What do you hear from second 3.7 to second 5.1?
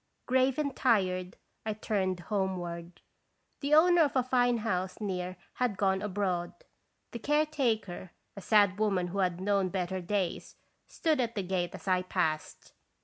owner of a fine house